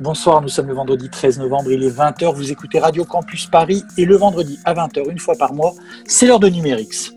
[0.00, 3.84] Bonsoir, nous sommes le vendredi 13 novembre, il est 20h, vous écoutez Radio Campus Paris
[3.98, 5.74] et le vendredi à 20h, une fois par mois,
[6.06, 7.12] c'est l'heure de Numérix.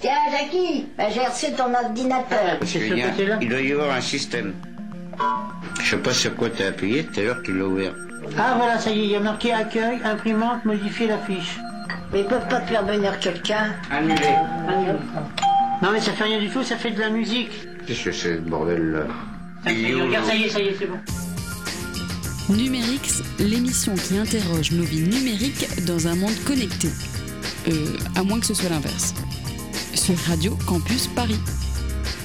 [0.00, 2.58] Tiens, Jackie, bah, j'ai reçu ton ordinateur.
[2.62, 4.52] Julien, il doit y avoir un système.
[5.80, 7.94] Je sais pas sur quoi t'as appuyé, tout à l'heure tu l'as ouvert.
[8.36, 11.56] Ah voilà, ça y est, il y a marqué accueil, imprimante, modifier la fiche.
[12.12, 13.74] Mais ils peuvent pas te faire venir quelqu'un.
[13.92, 14.16] Annulé.
[15.80, 17.52] Non mais ça fait rien du tout, ça fait de la musique.
[17.86, 19.02] Qu'est-ce que c'est ce bordel là
[19.62, 20.98] Ça y est, regarde, ça y est, ça y est, c'est bon.
[22.56, 26.88] Numérix, l'émission qui interroge nos vies numériques dans un monde connecté.
[27.68, 29.14] Euh, à moins que ce soit l'inverse.
[29.94, 31.40] Sur Radio Campus Paris.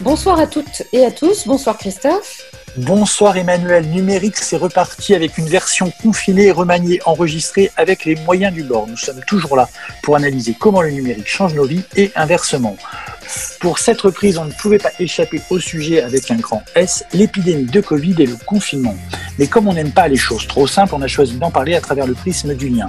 [0.01, 1.47] Bonsoir à toutes et à tous.
[1.47, 2.41] Bonsoir Christophe.
[2.75, 8.63] Bonsoir Emmanuel, Numérix c'est reparti avec une version confinée, remaniée, enregistrée avec les moyens du
[8.63, 8.85] bord.
[8.85, 9.69] Nous sommes toujours là
[10.03, 12.75] pour analyser comment le numérique change nos vies et inversement.
[13.59, 17.65] Pour cette reprise, on ne pouvait pas échapper au sujet avec un grand S, l'épidémie
[17.65, 18.95] de Covid et le confinement.
[19.39, 21.81] Mais comme on n'aime pas les choses trop simples, on a choisi d'en parler à
[21.81, 22.87] travers le prisme du lien.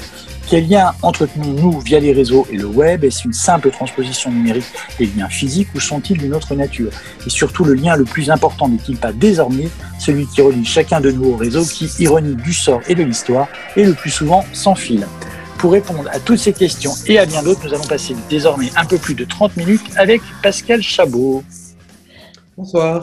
[0.48, 3.05] Quel lien entretenons-nous via les réseaux et le web?
[3.05, 4.64] Est-ce une simple transposition numérique
[4.98, 6.91] des liens physiques ou sont-ils d'une autre nature?
[7.27, 11.11] Et surtout, le lien le plus important n'est-il pas désormais celui qui relie chacun de
[11.11, 14.75] nous au réseau qui, ironie du sort et de l'histoire, est le plus souvent sans
[14.75, 15.06] fil
[15.59, 18.84] pour répondre à toutes ces questions et à bien d'autres, nous allons passer désormais un
[18.84, 21.42] peu plus de 30 minutes avec Pascal Chabot.
[22.56, 23.03] Bonsoir.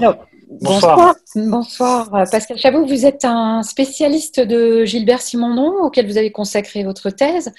[0.62, 1.16] bonsoir.
[1.36, 2.10] Bonsoir.
[2.32, 2.86] Pascal Chabot.
[2.86, 7.52] Vous êtes un spécialiste de Gilbert Simondon auquel vous avez consacré votre thèse.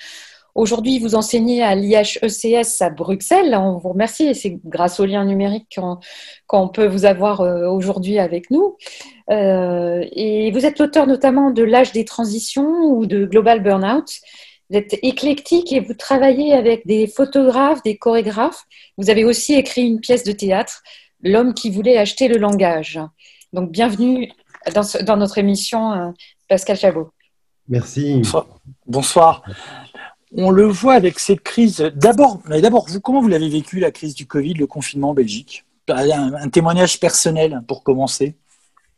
[0.54, 3.54] Aujourd'hui, vous enseignez à l'IHECS à Bruxelles.
[3.54, 5.78] On vous remercie et c'est grâce au lien numérique
[6.46, 8.78] qu'on peut vous avoir euh, aujourd'hui avec nous.
[9.30, 14.06] Euh, et vous êtes l'auteur notamment de L'âge des transitions ou de Global Burnout
[14.68, 18.64] vous êtes éclectique et vous travaillez avec des photographes, des chorégraphes.
[18.98, 20.82] Vous avez aussi écrit une pièce de théâtre,
[21.22, 23.00] L'homme qui voulait acheter le langage.
[23.52, 24.30] Donc, bienvenue
[24.74, 26.10] dans, notre émission, euh,
[26.48, 27.10] Pascal Chabot.
[27.68, 28.22] Merci.
[28.86, 29.42] Bonsoir.
[30.36, 31.90] On le voit avec cette crise.
[31.96, 35.64] D'abord, d'abord, vous, comment vous l'avez vécu la crise du Covid, le confinement en Belgique?
[35.88, 38.34] Un, témoignage personnel pour commencer.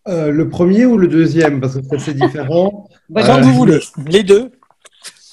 [0.08, 1.60] Euh, le premier ou le deuxième?
[1.60, 2.88] Parce que c'est différent.
[3.14, 4.50] Comme euh, vous voulez, les deux.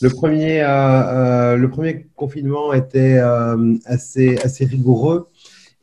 [0.02, 5.30] Le premier, euh, euh, le premier confinement était euh, assez, assez rigoureux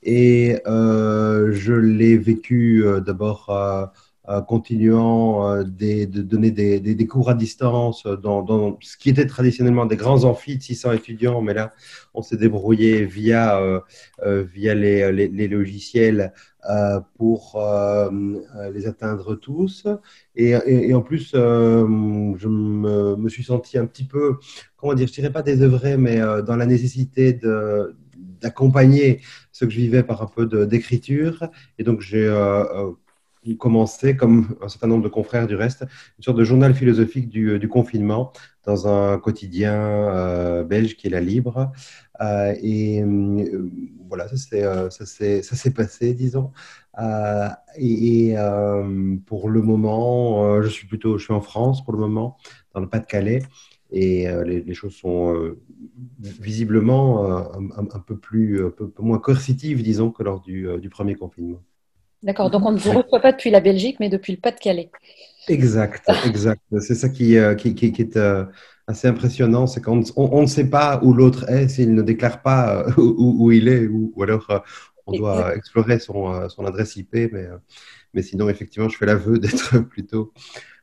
[0.03, 3.91] et je l'ai vécu d'abord
[4.47, 9.97] continuant de donner des, des, cours à distance dans, dans, ce qui était traditionnellement des
[9.97, 11.73] grands amphis de 600 étudiants, mais là,
[12.15, 13.61] on s'est débrouillé via,
[14.25, 16.33] via les, les, logiciels
[16.71, 18.09] euh, pour euh,
[18.73, 19.89] les atteindre tous.
[20.37, 21.85] Et, et, en plus, euh,
[22.39, 24.37] je me, suis senti un petit peu,
[24.77, 27.97] comment dire, je dirais pas désœuvré, mais dans la nécessité de
[28.41, 29.21] d'accompagner
[29.53, 31.49] ce que je vivais par un peu d'écriture.
[31.79, 32.29] Et donc, j'ai
[33.59, 35.85] commencé, comme un certain nombre de confrères du reste,
[36.19, 38.33] une sorte de journal philosophique du, du confinement
[38.65, 41.73] dans un quotidien belge qui est La Libre.
[42.21, 43.03] et
[44.13, 46.53] voilà, euh, ça s'est passé, disons.
[47.01, 47.49] Euh,
[47.79, 52.37] et, euh, pour le moment, je suis plutôt, je suis en France pour le moment,
[52.75, 53.43] dans le Pas-de-Calais,
[53.91, 55.55] et les, choses sont
[56.19, 61.63] visiblement un, peu plus, un peu, moins coercitives, disons, que lors du, premier confinement.
[62.23, 64.91] D'accord, donc on ne vous reçoit pas depuis la Belgique, mais depuis le Pas-de-Calais.
[65.49, 66.63] Exact, exact.
[66.81, 68.17] C'est ça qui, qui, qui, qui est
[68.87, 72.85] assez impressionnant, c'est qu'on on, ne sait pas où l'autre est s'il ne déclare pas
[72.87, 74.59] euh, où, il est, ou, alors euh,
[75.07, 77.47] on doit explorer son, euh, son, adresse IP, mais,
[78.15, 80.33] mais sinon, effectivement, je fais l'aveu d'être plutôt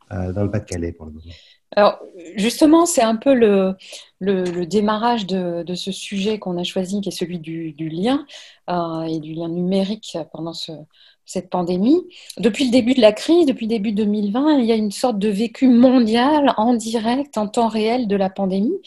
[0.10, 1.34] dans le Pas-de-Calais pour le moment.
[1.76, 2.02] Alors,
[2.36, 3.76] justement, c'est un peu le,
[4.20, 8.26] le, démarrage de, de, ce sujet qu'on a choisi, qui est celui du, du lien
[8.68, 10.72] et du lien numérique pendant ce,
[11.30, 12.08] cette pandémie.
[12.38, 15.20] Depuis le début de la crise, depuis le début 2020, il y a une sorte
[15.20, 18.82] de vécu mondial en direct, en temps réel de la pandémie.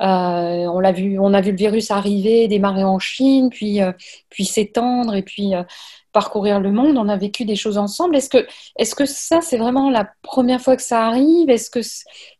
[0.00, 3.90] Euh, on l'a vu, on a vu le virus arriver, démarrer en Chine, puis euh,
[4.30, 5.64] puis s'étendre et puis euh,
[6.12, 6.96] parcourir le monde.
[6.98, 8.14] On a vécu des choses ensemble.
[8.14, 8.46] Est-ce que
[8.78, 11.50] est-ce que ça c'est vraiment la première fois que ça arrive?
[11.50, 11.80] Est-ce que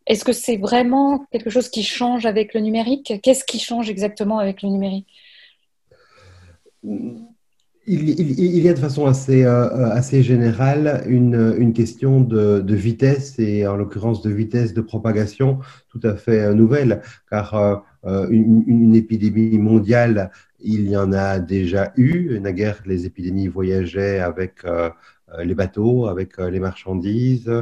[0.07, 3.15] est-ce que c'est vraiment quelque chose qui change avec le numérique?
[3.25, 5.09] Qu'est-ce qui change exactement avec le numérique?
[7.89, 12.75] Il, y a de façon assez, euh, euh, assez générale une, une question de, de,
[12.75, 15.59] vitesse et en l'occurrence de vitesse de propagation
[15.89, 17.85] tout à fait euh, nouvelle, car
[18.31, 20.31] une, une, épidémie mondiale,
[20.61, 22.39] il y en a déjà eu.
[22.41, 24.65] Naguère, les épidémies voyageaient avec
[25.43, 27.53] les bateaux, avec les marchandises,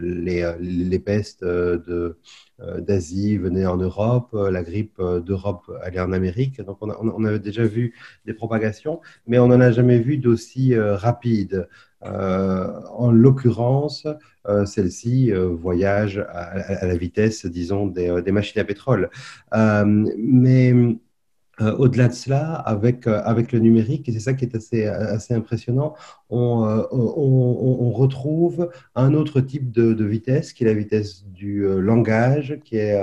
[0.00, 2.18] les, les pestes de euh,
[2.58, 6.60] d'Asie venait en Europe, euh, la grippe euh, d'Europe allait en Amérique.
[6.60, 7.94] Donc on, avait déjà vu
[8.26, 11.68] des propagations, mais on n'en a jamais vu d'aussi rapide.
[12.02, 14.06] en l'occurrence,
[14.66, 19.10] celle-ci voyage à, la vitesse, disons, des, des machines à pétrole.
[19.52, 20.74] mais
[21.62, 24.86] euh, au-delà de cela, avec, euh, avec le numérique, et c'est ça qui est assez,
[24.86, 25.94] assez impressionnant,
[26.28, 32.58] on, euh, on, retrouve un autre type de, vitesse, qui est la vitesse du langage,
[32.64, 32.98] qui est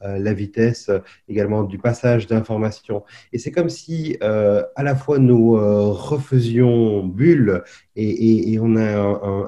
[0.00, 0.90] la vitesse
[1.28, 3.04] également du passage d'informations.
[3.32, 5.52] Et c'est comme si à la fois nous
[5.92, 7.64] refaisions bulle
[7.96, 8.98] et, on a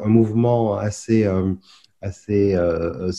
[0.03, 1.29] un mouvement assez
[2.03, 3.11] assez euh,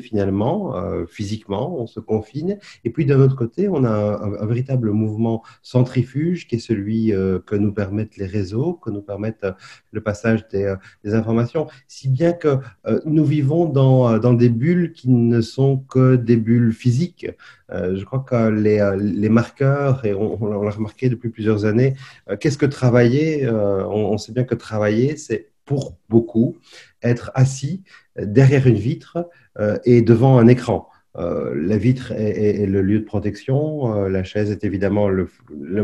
[0.00, 2.58] finalement, euh, physiquement, on se confine.
[2.84, 7.38] Et puis d'un autre côté, on a un, véritable mouvement centrifuge qui est celui euh,
[7.38, 9.46] que nous permettent les réseaux, que nous permettent
[9.92, 10.74] le passage des,
[11.04, 12.58] des, informations, si bien que
[13.04, 17.26] nous vivons dans, dans, des bulles qui ne sont que des bulles physiques.
[17.70, 21.94] je crois que les, les marqueurs, et on, on l'a remarqué depuis plusieurs années,
[22.40, 26.56] qu'est-ce que travailler on, on sait bien que travailler, c'est pour beaucoup
[27.02, 27.82] être assis
[28.16, 29.28] derrière une vitre
[29.58, 30.88] euh, et devant un écran.
[31.16, 33.94] Euh, la vitre est, le lieu de protection.
[33.94, 35.28] Euh, la chaise est évidemment le,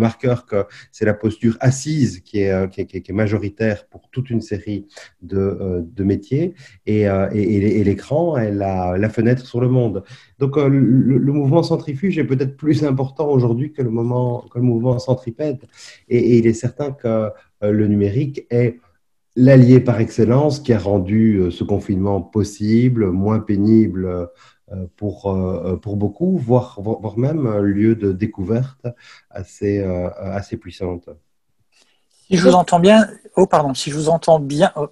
[0.00, 4.88] marqueur que c'est la posture assise qui est, majoritaire pour toute une série
[5.22, 6.54] de, métiers.
[6.86, 7.04] Et,
[7.84, 10.02] l'écran est la, la, fenêtre sur le monde.
[10.40, 15.60] Donc le, mouvement centrifuge est peut-être plus important aujourd'hui que le mouvement centripède.
[16.08, 17.30] Et, il est certain que
[17.62, 18.80] le numérique est
[19.36, 24.06] l'allié par excellence qui a rendu euh, ce confinement possible, moins pénible
[24.72, 28.86] euh, pour, euh, pour beaucoup, voire, voire même lieu de découverte
[29.30, 31.08] assez, assez puissante.
[32.28, 34.88] Si je vous entends bien, oh pardon, si je vous entends bien, oh,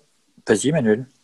[0.47, 0.73] vas-y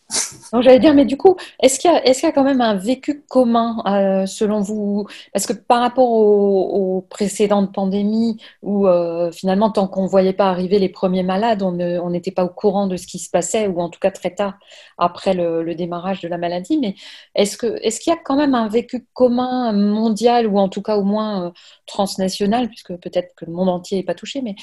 [0.09, 0.63] Emmanuel.
[0.63, 4.25] J'allais dire, mais du coup, est-ce qu'il y, a quand même un vécu commun euh,
[4.25, 5.07] selon vous?
[5.33, 10.49] Parce que par rapport aux, précédentes pandémies, où euh, finalement, tant qu'on ne voyait pas
[10.49, 13.79] arriver les premiers malades, on n'était pas au courant de ce qui se passait, ou
[13.81, 14.57] en tout cas très tard
[14.97, 16.95] après le, démarrage de la maladie, mais
[17.35, 21.03] est-ce qu'il y a quand même un vécu commun mondial, ou en tout cas au
[21.03, 21.51] moins euh,
[21.85, 24.55] transnational, puisque peut-être que le monde entier n'est pas touché, mais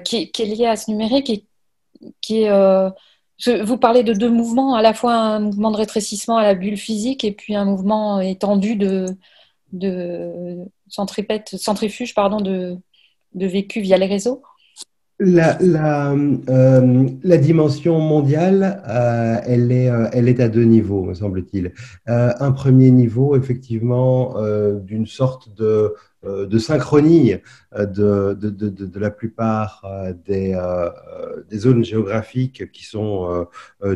[0.00, 1.46] qui, est lié à ce numérique et
[2.20, 2.50] qui est
[3.48, 6.76] vous parlez de deux mouvements, à la fois un mouvement de rétrécissement à la bulle
[6.76, 9.06] physique et puis un mouvement étendu de,
[10.88, 12.76] centrifuge pardon, de,
[13.34, 14.42] vécu via les réseaux
[15.20, 21.72] la, euh, dimension mondiale, euh, elle, est, euh, elle est à deux niveaux, me semble-t-il.
[22.06, 24.34] un premier niveau, effectivement,
[24.80, 27.36] d'une sorte de de synchronie
[27.74, 30.58] euh, de, de, de, de, la plupart euh, des,
[31.48, 33.46] des, zones géographiques qui sont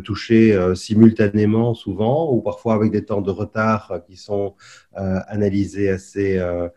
[0.04, 4.54] touchées simultanément souvent ou parfois avec des temps de retard qui sont
[4.94, 6.68] analysés assez, euh,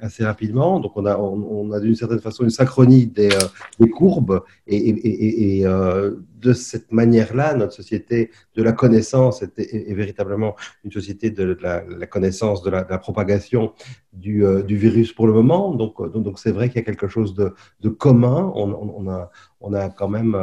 [0.00, 0.80] assez rapidement.
[0.80, 6.16] Donc, on a, on, a d'une certaine façon une synchronie des, euh, courbes et, euh,
[6.40, 12.62] de cette manière-là, notre société de la connaissance est, véritablement une société de la, connaissance,
[12.62, 13.72] de la, propagation
[14.12, 15.74] du, virus pour le moment.
[15.74, 18.52] Donc, donc c'est vrai qu'il y a quelque chose de, commun.
[18.54, 19.30] On, on, a,
[19.60, 20.36] on a quand même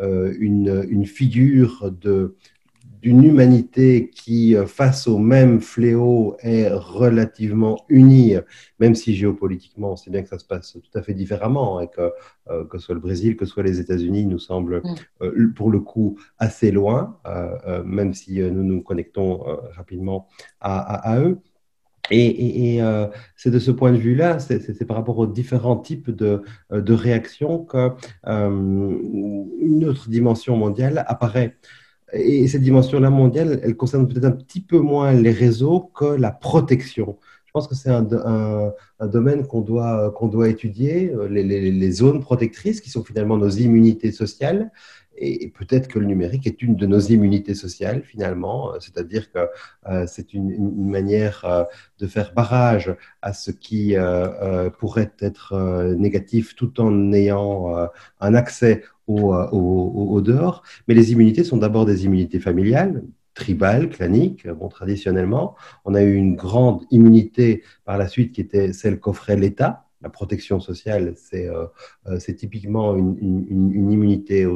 [0.00, 2.36] une, une figure de
[3.02, 8.36] d'une humanité qui, euh, face au même fléau, est relativement unie,
[8.78, 11.88] même si géopolitiquement, on sait bien que ça se passe tout à fait différemment, et
[11.88, 12.12] que,
[12.48, 14.94] euh, que ce soit le Brésil, que ce soit les États-Unis, nous semblent mm.
[15.22, 17.18] euh, pour le coup assez loin,
[17.84, 20.28] même si nous nous connectons rapidement
[20.60, 21.38] à, eux.
[22.10, 22.82] Et, et,
[23.36, 27.64] c'est de ce point de vue-là, c'est par rapport aux différents types de, de réactions
[27.64, 27.84] qu'une
[29.84, 31.56] autre dimension mondiale apparaît.
[32.12, 36.30] Et cette dimension-là mondiale, elle concerne peut-être un petit peu moins les réseaux que la
[36.30, 37.18] protection.
[37.46, 38.06] Je pense que c'est un,
[39.08, 44.72] domaine qu'on doit, doit étudier, euh, les, zones protectrices qui sont finalement nos immunités sociales.
[45.16, 49.46] Et peut-être que le numérique est une de nos immunités sociales finalement, euh, c'est-à-dire que
[49.88, 51.64] euh, c'est une, manière euh,
[51.98, 53.94] de faire barrage à ce qui
[54.78, 57.88] pourrait être négatif tout en ayant
[58.20, 60.62] un accès au, dehors.
[60.88, 63.04] Mais les immunités sont d'abord des immunités familiales,
[63.34, 64.48] tribales, claniques.
[64.48, 65.54] Bon, traditionnellement,
[65.84, 70.10] on a eu une grande immunité par la suite qui était celle qu'offrait l'État la
[70.10, 71.66] protection sociale, c'est euh,
[72.06, 73.46] euh typiquement une,
[73.92, 74.46] immunité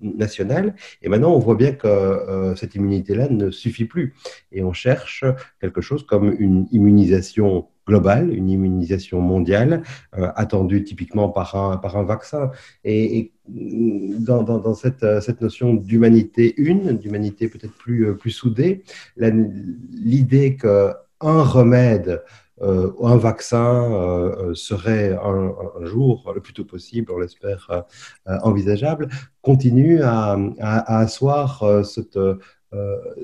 [0.00, 0.74] nationale.
[1.02, 4.14] Et maintenant, on voit bien que euh, cette immunité-là ne suffit plus.
[4.50, 5.24] Et on cherche
[5.60, 9.82] quelque chose comme une immunisation globale, une immunisation mondiale,
[10.12, 12.52] attendue typiquement par un, un vaccin.
[12.84, 18.84] Et, et dans, cette, notion d'humanité une, d'humanité peut-être plus, plus soudée,
[19.16, 22.22] l'idée qu'un remède
[22.62, 27.84] un vaccin serait un, jour, le plus tôt possible, on l'espère,
[28.26, 29.08] envisageable,
[29.40, 32.18] continue à, asseoir cette,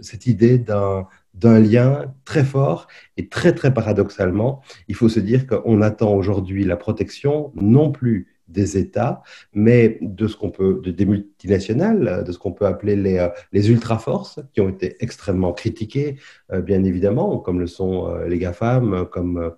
[0.03, 1.07] cette idée d'un
[1.39, 6.65] d'un lien très fort et très très paradoxalement, il faut se dire qu'on attend aujourd'hui
[6.65, 12.33] la protection non plus des États, mais de ce qu'on peut, de, des multinationales, de
[12.33, 16.19] ce qu'on peut appeler les, euh, les ultra-forces, qui ont été extrêmement critiquées,
[16.53, 19.53] euh, bien évidemment, comme le sont euh, les GAFAM, comme,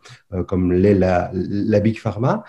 [0.47, 2.44] comme les, la, la Big Pharma.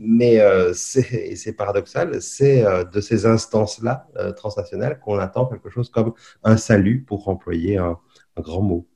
[0.00, 0.40] mais
[0.74, 6.12] c'est paradoxal, c'est de ces instances-là transnationales qu'on attend quelque chose comme
[6.44, 7.98] un salut, pour employer un,
[8.36, 8.86] un grand mot.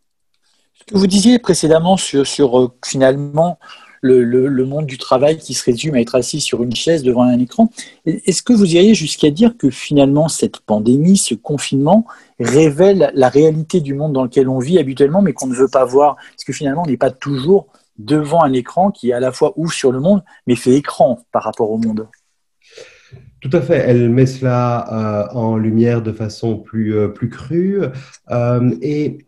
[0.74, 3.58] Ce que vous disiez précédemment sur, sur finalement
[4.02, 7.38] le, monde du travail qui se résume à être assis sur une chaise devant un
[7.38, 7.70] écran.
[8.04, 12.06] Est-ce que vous iriez jusqu'à dire que finalement cette pandémie, ce confinement
[12.40, 15.84] révèle la réalité du monde dans lequel on vit habituellement, mais qu'on ne veut pas
[15.84, 16.16] voir?
[16.16, 17.68] Parce que finalement, on n'est pas toujours
[17.98, 21.44] devant un écran qui à la fois ouvre sur le monde, mais fait écran par
[21.44, 22.08] rapport au monde.
[23.42, 23.78] Tout à fait.
[23.78, 24.86] Elle met cela
[25.32, 27.80] euh, en lumière de façon plus, euh, plus crue.
[28.30, 29.18] Euh, et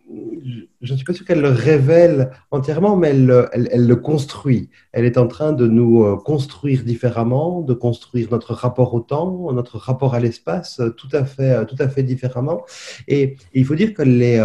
[0.82, 4.70] je ne suis pas sûr qu'elle le révèle entièrement, mais elle, elle, le construit.
[4.92, 9.78] Elle est en train de nous construire différemment, de construire notre rapport au temps, notre
[9.78, 12.62] rapport à l'espace tout à fait, tout à fait différemment.
[13.08, 14.38] Et, il faut dire que les,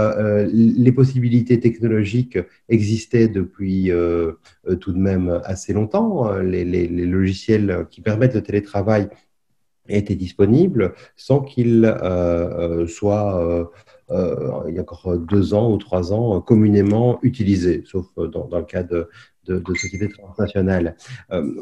[0.52, 3.92] les possibilités technologiques existaient depuis
[4.80, 6.34] tout de même assez longtemps.
[6.40, 9.10] Les, les, les logiciels qui permettent le télétravail
[9.90, 13.70] était disponible sans qu'il euh, euh, soit,
[14.12, 18.64] euh, il y a encore deux ans ou trois ans, communément utilisé, sauf dans, le
[18.64, 19.10] cas de,
[19.48, 20.96] de, sociétés transnationales.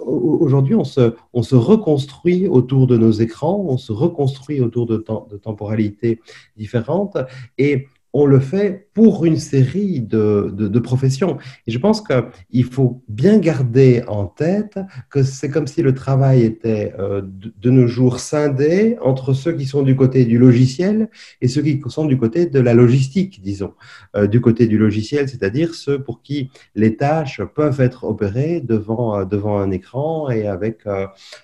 [0.05, 4.97] Aujourd'hui, on se, on se reconstruit autour de nos écrans, on se reconstruit autour de,
[4.97, 6.21] temps, de temporalités
[6.55, 7.17] différentes
[7.57, 11.37] et on le fait pour une série de, professions.
[11.67, 14.79] Et je pense qu'il faut bien garder en tête
[15.11, 19.67] que c'est comme si le travail était euh, de, nos jours scindé entre ceux qui
[19.67, 21.09] sont du côté du logiciel
[21.41, 23.75] et ceux qui sont du côté de la logistique, disons.
[24.15, 29.19] Euh, du côté du logiciel, c'est-à-dire ceux pour qui les tâches peuvent être opérées devant,
[29.19, 30.87] euh, devant un écran et avec,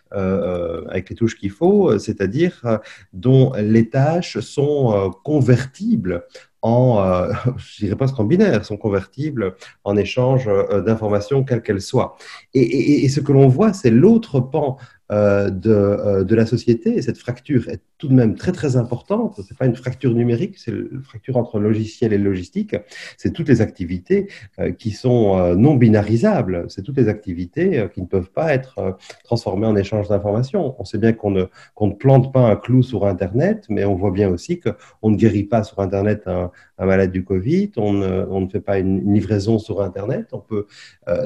[0.10, 2.79] avec les touches qu'il faut, c'est-à-dire
[3.13, 6.24] dont les tâches sont convertibles
[6.63, 11.81] en, euh, je dirais pas qu'en binaire, sont convertibles en échange euh, d'informations, quelles qu'elles
[11.81, 12.17] soient.
[12.53, 14.77] Et, et, ce que l'on voit, c'est l'autre pan
[15.12, 16.97] euh, de, euh, de, la société.
[16.97, 19.36] Et cette fracture est tout de même très très importante.
[19.38, 22.75] Ce n'est pas une fracture numérique, c'est une fracture entre logiciel et logistique.
[23.15, 24.27] C'est toutes les activités
[24.60, 26.65] euh, qui sont non binarisables.
[26.67, 30.75] C'est toutes les activités qui ne peuvent pas être transformées en échange d'informations.
[30.77, 31.45] On sait bien qu'on ne,
[31.93, 35.63] plante pas un clou sur Internet, mais on voit bien aussi qu'on ne guérit pas
[35.63, 40.27] sur Internet un, malade du Covid, on ne, fait pas une livraison sur Internet.
[40.33, 40.67] On peut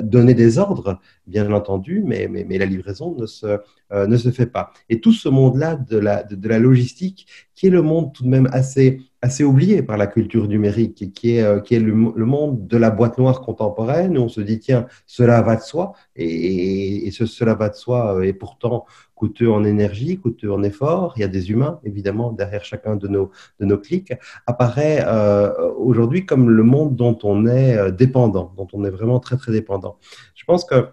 [0.04, 3.60] donner des ordres, bien entendu, mais la livraison ne se,
[3.94, 4.72] euh, ne se fait pas.
[4.90, 7.26] Et tout ce monde-là de la, de, la logistique,
[7.56, 11.38] qui est le monde tout de même assez, assez oublié par la culture numérique, qui
[11.38, 14.60] est, euh, qui est le, monde de la boîte noire contemporaine, où on se dit,
[14.60, 19.50] tiens, cela va de soi, et, et ce cela va de soi est pourtant coûteux
[19.50, 23.32] en énergie, coûteux en effort, il y a des humains, évidemment, derrière chacun de nos,
[23.62, 24.14] de nos clics,
[24.46, 29.38] apparaît euh, aujourd'hui comme le monde dont on est dépendant, dont on est vraiment très,
[29.38, 29.98] très dépendant.
[30.36, 30.90] Je pense que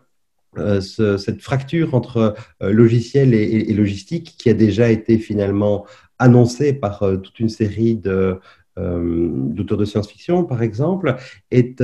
[0.58, 0.80] euh,
[1.18, 5.87] cette fracture entre euh, logiciel et, logistique qui a déjà été finalement
[6.18, 11.16] annoncée par euh, toute une série d'auteurs de science-fiction, par exemple,
[11.52, 11.80] est,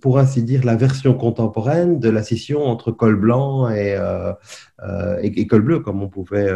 [0.00, 3.96] pour ainsi dire, la version contemporaine de la scission entre col blanc et,
[5.48, 6.52] col bleu, comme on pouvait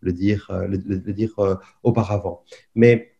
[0.00, 1.34] le dire, le dire
[1.82, 2.44] auparavant.
[2.74, 3.13] Mais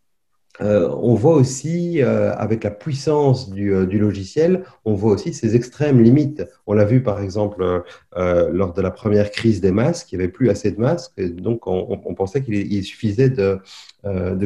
[0.60, 5.56] euh, on voit aussi, euh, avec la puissance euh, du, logiciel, on voit aussi ses
[5.56, 6.44] extrêmes limites.
[6.66, 7.82] On l'a vu par exemple
[8.16, 11.28] lors de la première crise des masques, il n'y avait plus assez de masques, et
[11.28, 13.60] donc on, pensait qu'il suffisait de,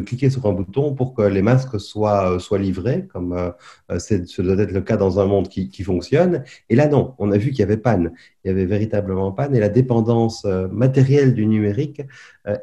[0.01, 3.53] cliquer sur un bouton pour que les masques soient, livrés, comme
[3.99, 6.45] ce doit être le cas dans un monde qui, fonctionne.
[6.71, 8.13] Et là, non, on a vu qu'il y avait panne.
[8.45, 12.03] Il y avait véritablement panne, et la dépendance matérielle du numérique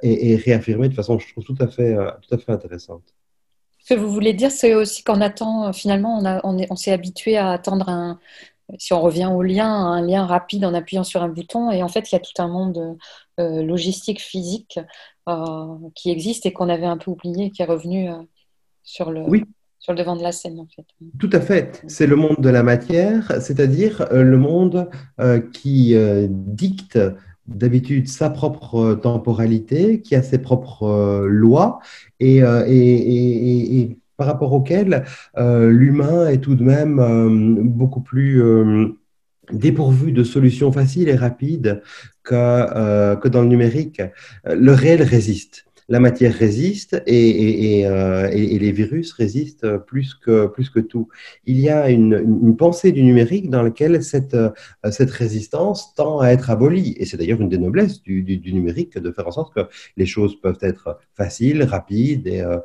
[0.02, 1.96] est, réaffirmée de façon, je trouve, tout à fait,
[2.28, 3.04] tout à fait intéressante.
[3.86, 7.88] Ce que vous voulez dire, c'est aussi qu'on attend, finalement, on, s'est habitué à attendre
[7.88, 8.20] un,
[8.80, 11.70] si on revient au lien, un lien rapide en appuyant sur un bouton.
[11.70, 12.98] Et en fait, il y a tout un monde
[13.40, 14.80] euh, logistique, physique
[15.30, 18.16] euh, qui existe et qu'on avait un peu oublié, qui est revenu euh,
[18.82, 19.24] sur, le,
[19.78, 20.60] sur le devant de la scène.
[20.60, 20.88] En fait.
[21.20, 21.84] Tout à fait.
[21.88, 24.90] C'est le monde de la matière, c'est-à-dire le monde
[25.54, 25.96] qui
[26.28, 26.98] dicte
[27.48, 31.80] d'habitude sa propre temporalité, qui a ses propres lois
[32.22, 35.04] euh, et, et, par rapport auquel
[35.38, 38.42] l'humain est tout de même beaucoup plus
[39.52, 41.82] dépourvu de solutions faciles et rapides
[42.24, 44.02] que, que dans le numérique.
[44.46, 50.80] Le réel résiste la matière résiste euh, et, les virus résistent plus que, plus que
[50.80, 51.08] tout.
[51.46, 54.50] Il y a une, pensée du numérique dans laquelle cette, euh,
[54.90, 56.96] cette résistance tend à être abolie.
[56.98, 59.62] Et c'est d'ailleurs une des noblesses du, du, numérique de faire en sorte que
[59.98, 62.58] les choses peuvent être faciles, rapides, et euh,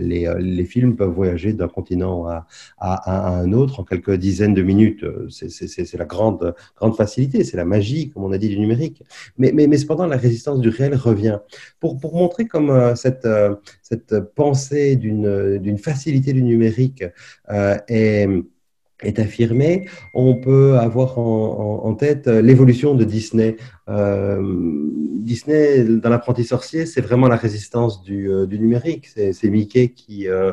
[0.00, 2.46] les, les, films peuvent voyager d'un continent à,
[2.78, 5.04] à, un autre en quelques dizaines de minutes.
[5.28, 9.02] C'est la grande, grande facilité, c'est la magie, comme on a dit, du numérique.
[9.36, 11.38] Mais, mais, cependant, la résistance du réel revient.
[11.80, 17.04] Pour, pour montrer euh, cette, euh, cette pensée d'une facilité du numérique
[17.50, 23.56] euh, est affirmée, on peut avoir en, tête l'évolution de Disney.
[23.88, 24.40] Euh,
[25.18, 29.06] Disney, dans l'apprenti sorcier, c'est vraiment la résistance du, du numérique.
[29.06, 30.52] C'est Mickey qui euh,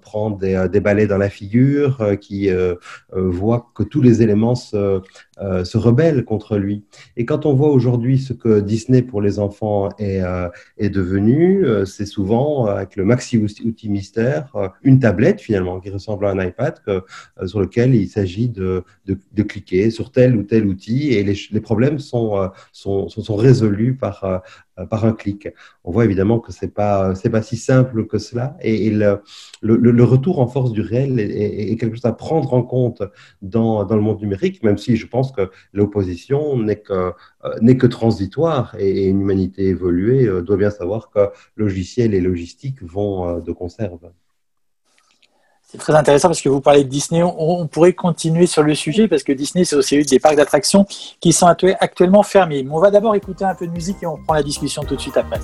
[0.00, 2.74] prend des, des, balais dans la figure, qui euh,
[3.12, 5.00] voit que tous les éléments se,
[5.38, 6.84] euh, se rebelle contre lui.
[7.18, 11.62] Et quand on voit aujourd'hui ce que Disney pour les enfants est, euh, est devenu,
[11.62, 14.50] euh, c'est souvent avec le maxi outil mystère,
[14.82, 17.02] une tablette finalement qui ressemble à un iPad que,
[17.44, 21.38] sur lequel il s'agit de, de, de, cliquer sur tel ou tel outil et les,
[21.50, 25.48] les problèmes sont, sont, sont, résolus par, euh, par un clic.
[25.84, 29.22] On voit évidemment que c'est pas pas si simple que cela et, le,
[29.62, 33.02] le, retour en force du réel est, est, quelque chose à prendre en compte
[33.40, 37.12] dans, dans le monde numérique, même si je pense que l'opposition n'est que
[37.44, 42.20] euh, n'est que transitoire et, une humanité évoluée euh, doit bien savoir que logiciel et
[42.20, 44.10] logistique vont de conserve.
[45.76, 47.22] C'est très intéressant parce que vous parlez de Disney.
[47.22, 50.86] On, pourrait continuer sur le sujet parce que Disney, c'est aussi une des parcs d'attractions
[51.20, 52.62] qui sont actuellement fermés.
[52.62, 54.96] Mais on va d'abord écouter un peu de musique et on prend la discussion tout
[54.96, 55.38] de suite après.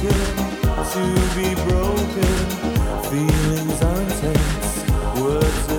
[0.00, 1.04] to
[1.36, 2.34] be broken.
[3.10, 5.69] Feelings are intense, words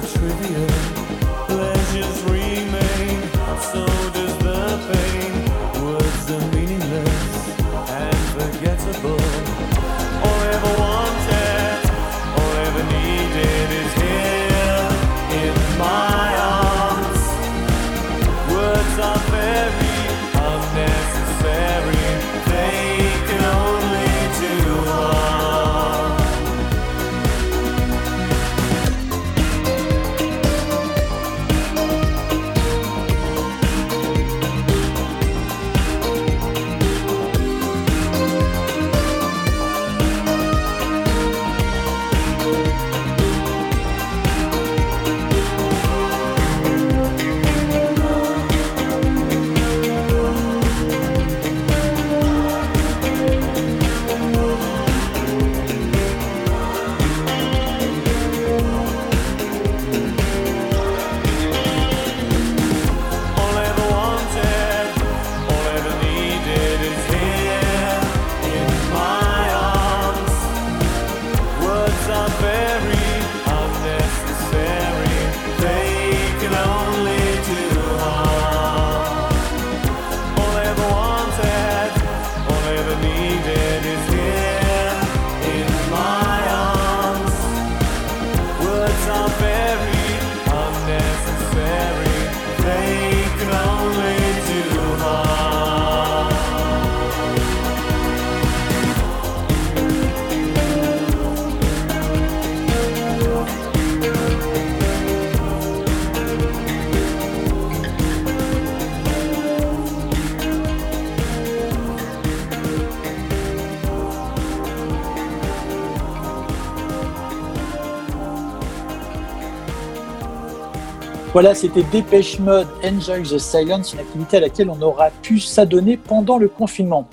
[121.42, 125.98] Voilà, c'était Dépêche Mode Enjoy the Silence, une activité à laquelle on aura pu s'adonner
[125.98, 127.10] pendant le confinement.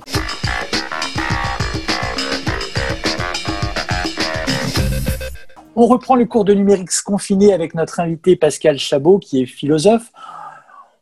[5.75, 10.13] On reprend le cours de numérique confiné avec notre invité Pascal Chabot, qui est philosophe.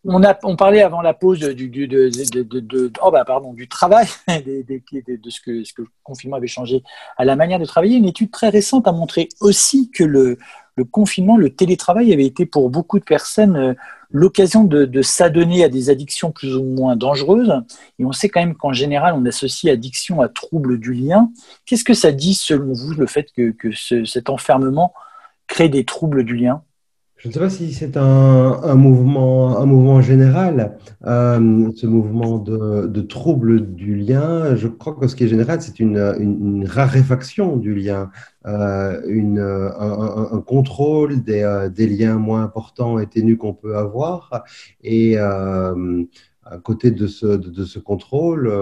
[0.05, 2.09] On, a, parlait avant la pause du, du, de,
[3.69, 6.85] travail, de, ce, que, ce que le confinement avait changé
[7.17, 7.97] à la manière de travailler.
[7.97, 10.39] Une étude très récente a montré aussi que le,
[10.77, 13.75] le confinement, le télétravail avait été pour beaucoup de personnes euh,
[14.11, 17.62] l'occasion de, s'adonner à des addictions plus ou moins dangereuses.
[17.99, 21.31] Et on sait quand même qu'en général, on associe addiction à trouble du lien.
[21.65, 23.55] Qu'est-ce que ça dit selon vous, le fait que,
[24.05, 24.95] cet enfermement
[25.49, 26.62] crée des troubles du lien?
[27.27, 32.87] Je ne sais pas si c'est un, mouvement, un mouvement général, euh, ce mouvement de,
[32.87, 34.55] de, trouble du lien.
[34.55, 38.12] Je crois que ce qui est général, c'est une, raréfaction du lien,
[38.47, 44.45] euh, une, un, contrôle des, des, liens moins importants et ténus qu'on peut avoir.
[44.85, 46.05] Et euh,
[46.45, 48.53] à côté de ce, contrôle,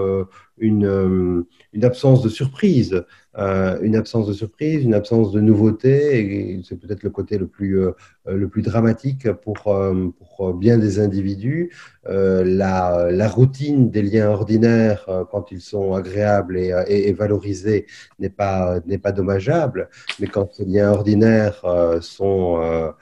[0.57, 1.45] une,
[1.83, 3.05] absence de surprise.
[3.37, 7.47] Euh, une absence de surprise, une absence de nouveauté, et c'est peut-être le côté le
[7.47, 7.91] plus, euh,
[8.25, 11.71] le plus dramatique pour, euh, pour bien des individus.
[12.07, 17.87] La, la, routine des liens ordinaires, quand ils sont agréables et, et, valorisés,
[18.19, 21.65] n'est pas, n'est pas dommageable, mais quand ces liens ordinaires
[22.01, 22.93] sont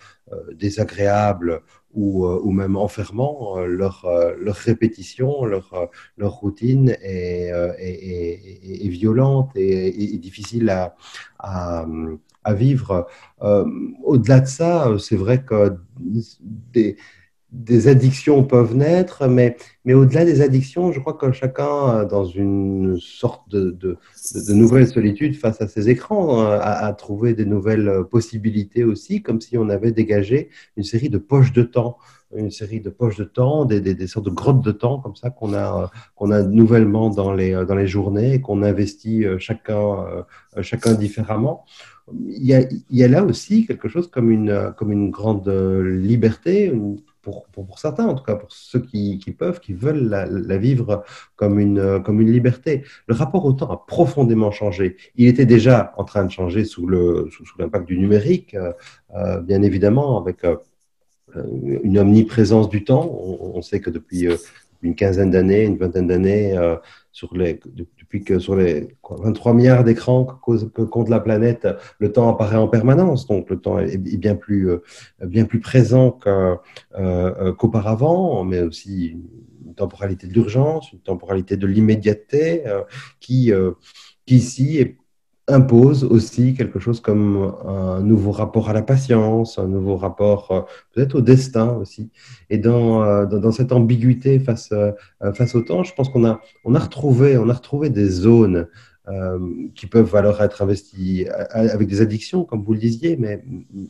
[0.54, 1.62] désagréables
[1.94, 4.06] ou, ou, même enfermant, leur,
[4.40, 10.96] leur répétition, leur, leur routine est, est, violente et, difficile à,
[11.40, 11.86] à,
[12.54, 13.08] vivre.
[13.42, 13.66] Euh,
[14.04, 16.98] au-delà de ça, c'est vrai que des,
[17.54, 22.98] des addictions peuvent naître, mais, mais au-delà des addictions, je crois que chacun, dans une
[23.00, 28.84] sorte de, de, nouvelle solitude face à ses écrans, a, a, trouvé des nouvelles possibilités
[28.84, 31.98] aussi, comme si on avait dégagé une série de poches de temps
[32.36, 35.30] une série de poches de temps, des, des, sortes de grottes de temps comme ça
[35.30, 40.24] qu'on a, qu'on a nouvellement dans les, dans les journées qu'on investit euh, chacun,
[40.58, 41.66] euh, chacun différemment.
[42.12, 42.44] Il
[42.90, 46.74] y, a, là aussi quelque chose comme une, comme une grande liberté,
[47.24, 51.04] pour, pour, certains, en tout cas pour ceux qui, qui peuvent, qui veulent la, vivre
[51.36, 52.84] comme une, comme une liberté.
[53.08, 54.98] Le rapport au temps a profondément changé.
[55.16, 58.56] Il était déjà en train de changer sous l'impact sous, sous du numérique,
[59.16, 61.44] euh, bien évidemment, avec euh,
[61.84, 63.10] une omniprésence du temps.
[63.10, 64.38] On, sait que depuis euh,
[64.82, 66.76] une quinzaine d'années, une vingtaine d'années, euh,
[67.12, 67.60] sur les,
[68.14, 72.68] depuis que sur les 23 milliards d'écrans que, compte la planète, le temps apparaît en
[72.68, 73.26] permanence.
[73.26, 74.70] Donc le temps est, bien plus,
[75.26, 76.12] bien plus présent
[77.58, 79.18] qu'auparavant, mais aussi
[79.66, 82.64] une temporalité de l'urgence, une temporalité de l'immédiateté
[83.20, 83.52] qui,
[84.28, 84.98] qui ici est
[85.48, 90.62] impose aussi quelque chose comme un nouveau rapport à la patience, un nouveau rapport euh,
[90.94, 92.12] peut-être au destin aussi.
[92.50, 94.94] Et dans, euh, dans, cette ambiguïté face, euh,
[95.34, 98.68] face au temps, je pense qu'on a, on a, retrouvé, on a retrouvé des zones
[99.76, 103.44] qui peuvent alors être investies avec des addictions, comme vous le disiez, mais,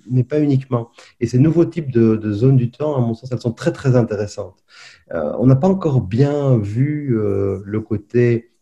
[0.09, 0.89] mais pas uniquement.
[1.19, 3.71] Et ces nouveaux types de, de, zones du temps, à mon sens, elles sont très,
[3.71, 4.63] très intéressantes.
[5.11, 8.52] on n'a pas encore bien vu le côté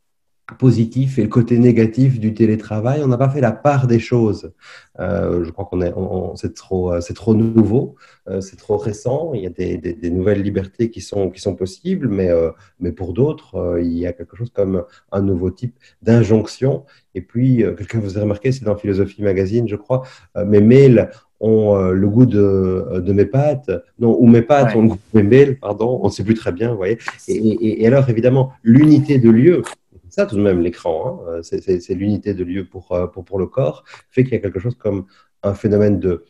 [0.58, 3.02] positif et le côté négatif du télétravail.
[3.04, 4.52] On n'a pas fait la part des choses.
[5.00, 5.94] Euh, je crois qu'on est,
[6.36, 7.96] c'est trop, c'est trop nouveau,
[8.28, 9.32] euh, c'est trop récent.
[9.34, 12.92] Il y a des, des, nouvelles libertés qui sont, qui sont possibles, mais, euh, mais
[12.92, 16.86] pour d'autres, il y a quelque chose comme un nouveau type d'injonction.
[17.16, 20.04] Et puis, quelqu'un vous a remarqué, c'est dans Philosophie Magazine, je crois,
[20.46, 21.10] mes mails
[21.42, 25.22] ont le goût de, de mes pattes, non, ou mes pattes ont le goût de
[25.22, 27.00] mes mails, pardon, on ne sait plus très bien, vous voyez.
[27.28, 29.64] Et, et, et alors, évidemment, l'unité de lieu,
[30.12, 31.39] ça tout de même l'écran, hein.
[31.41, 34.60] c'est l'unité de lieu pour, euh, pour, pour, le corps, fait qu'il y a quelque
[34.60, 35.06] chose comme
[35.43, 36.24] un phénomène de,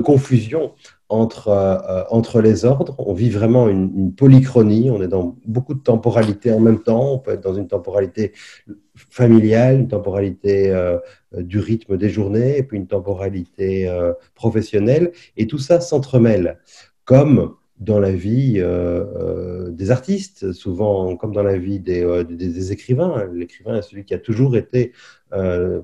[0.00, 0.74] confusion
[1.08, 2.94] entre, euh, entre les ordres.
[2.98, 7.18] On vit vraiment une, polychronie, on est dans beaucoup de temporalité en même temps, on
[7.18, 8.32] peut être dans une temporalité
[8.94, 10.98] familiale, une temporalité euh,
[11.32, 13.90] du rythme des journées, puis une temporalité
[14.34, 16.58] professionnelle, et tout ça s'entremêle,
[17.04, 22.24] comme dans la vie euh, euh, des artistes, souvent comme dans la vie des, euh,
[22.24, 23.26] des, écrivains.
[23.32, 24.92] L'écrivain est celui qui a toujours été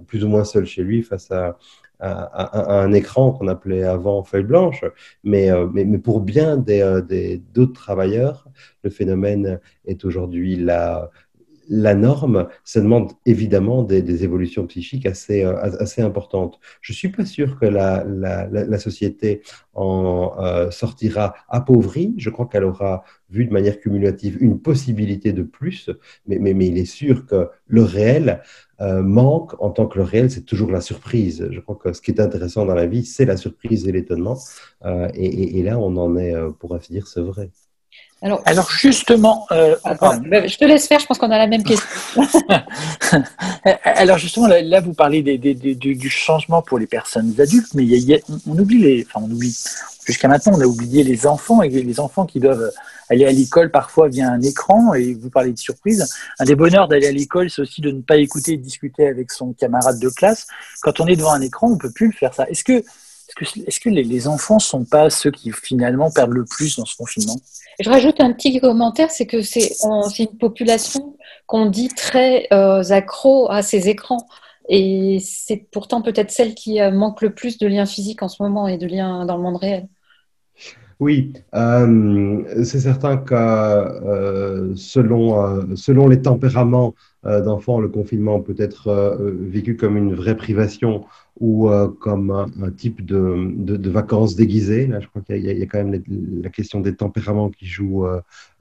[0.06, 1.58] plus ou moins seul chez lui face à,
[2.00, 4.84] à, un écran qu'on appelait avant feuille blanche.
[5.22, 8.48] Mais, mais, mais pour bien d'autres des, d'autres travailleurs,
[8.82, 11.10] le phénomène est aujourd'hui la,
[11.68, 16.58] la norme, ça demande évidemment des, évolutions psychiques assez, euh, assez importantes.
[16.80, 19.42] Je ne suis pas sûr que la, la, société
[19.74, 22.14] en euh, sortira appauvrie.
[22.16, 25.90] Je crois qu'elle aura vu de manière cumulative une possibilité de plus,
[26.26, 28.42] mais, mais, mais il est sûr que le réel
[28.80, 31.48] euh, manque en tant que le réel, c'est toujours la surprise.
[31.50, 34.38] Je crois que ce qui est intéressant dans la vie, c'est la surprise et l'étonnement.
[35.14, 37.50] et, et, là, on en est, pour ainsi dire, c'est vrai.
[38.24, 40.98] Alors, justement, euh, bah, je te laisse faire.
[40.98, 41.86] Je pense qu'on a la même question.
[43.84, 47.84] Alors justement, là, vous parlez du changement pour les personnes adultes, mais
[48.46, 49.54] on oublie les, enfin on oublie.
[50.06, 52.70] Jusqu'à maintenant, on a oublié les enfants et les enfants qui doivent
[53.10, 54.94] aller à l'école parfois via un écran.
[54.94, 56.08] Et vous parlez de surprise.
[56.38, 59.32] Un des bonheurs d'aller à l'école, c'est aussi de ne pas écouter et discuter avec
[59.32, 60.46] son camarade de classe.
[60.80, 62.48] Quand on est devant un écran, on peut plus le faire ça.
[62.48, 62.82] Est-ce que
[63.66, 66.96] est-ce que, les, enfants ne sont pas ceux qui finalement perdent le plus dans ce
[66.96, 67.36] confinement?
[67.80, 69.72] Je rajoute un petit commentaire, c'est que c'est
[70.18, 74.26] une population qu'on dit très euh, accro à ces écrans.
[74.68, 78.42] Et c'est pourtant peut-être celle qui euh, manque le plus de liens physiques en ce
[78.42, 79.88] moment et de liens dans le monde réel.
[81.00, 83.34] Oui, euh, c'est certain que
[84.76, 91.04] selon, selon les tempéraments d'enfants, le confinement peut être vécu comme une vraie privation
[91.40, 94.86] ou euh, comme un, type de, de, vacances déguisées.
[94.86, 96.02] Là, je crois qu'il y, y, a quand même
[96.42, 98.20] la question des tempéraments qui joue, euh,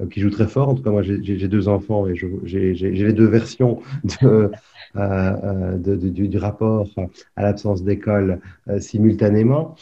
[0.09, 0.69] qui joue très fort.
[0.69, 3.81] En tout cas, moi, j'ai deux enfants et j'ai les deux versions
[4.21, 4.49] de,
[4.95, 6.88] euh, du, du, rapport
[7.36, 8.39] à l'absence d'école
[8.79, 9.75] simultanément.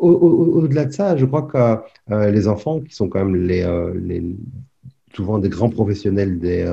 [0.00, 3.66] Au-delà de ça, je crois que les enfants, qui sont quand même les,
[4.00, 4.36] les
[5.14, 6.64] souvent des grands professionnels des,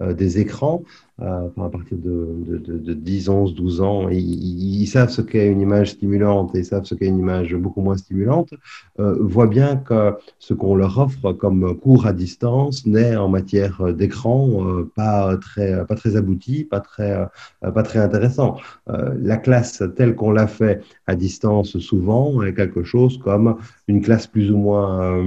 [0.00, 0.82] des écrans,
[1.20, 5.48] euh, à partir de, de, de, 10, 11, 12 ans, ils, ils savent ce qu'est
[5.48, 8.54] une image stimulante et ils savent ce qu'est une image beaucoup moins stimulante,
[9.00, 13.92] euh, voient bien que ce qu'on leur offre comme cours à distance n'est en matière
[13.92, 17.28] d'écran euh, pas, très, pas très abouti, pas très,
[17.64, 18.56] euh, pas très intéressant.
[18.86, 23.56] la classe telle qu'on l'a fait à distance souvent est quelque chose comme
[23.88, 25.22] une classe plus ou moins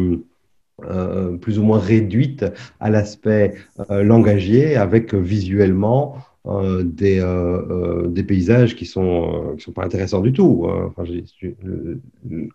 [0.89, 2.45] euh, plus ou moins réduite
[2.79, 3.53] à l'aspect
[3.89, 6.17] euh, langagier avec visuellement
[6.47, 7.23] euh, des,
[8.07, 10.67] des paysages qui sont, qui sont pas intéressants du tout.
[10.67, 10.87] Hein.
[10.87, 11.03] Enfin,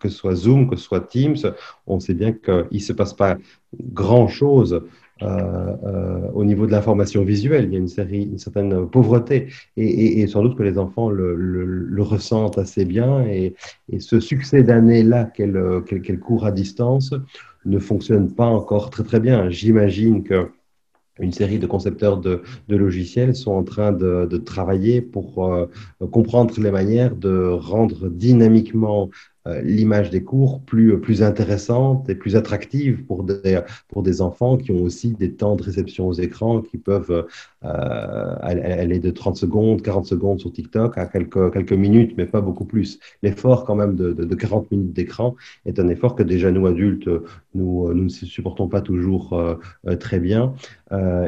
[0.01, 1.37] que ce soit Zoom, que ce soit Teams,
[1.87, 3.37] on sait bien qu'il ne se passe pas
[3.93, 4.83] grand-chose
[5.23, 7.67] au niveau de l'information visuelle.
[7.67, 11.09] Il y a une, série, une certaine pauvreté et, et, sans doute que les enfants
[11.09, 13.23] le, le, ressentent assez bien.
[13.23, 13.55] Et,
[13.91, 17.15] et ce succès d'année-là qu'elle qu court à distance
[17.67, 19.51] ne fonctionne pas encore très très bien.
[19.51, 20.51] J'imagine que
[21.19, 25.67] une série de concepteurs de, logiciels sont en train de, travailler pour euh,
[26.13, 29.11] comprendre les manières de rendre dynamiquement
[29.63, 34.73] l'image des cours plus, plus intéressante et plus attractive pour des, pour des enfants qui
[34.73, 37.27] ont aussi des temps de réception aux écrans qui peuvent
[37.65, 42.41] euh, aller de 30 secondes, 40 secondes sur TikTok à quelques, quelques minutes, mais pas
[42.41, 42.99] beaucoup plus.
[43.23, 47.09] L'effort quand même de, de, 40 minutes d'écran est un effort que déjà nous adultes,
[47.55, 50.55] nous, nous ne supportons pas toujours euh, très bien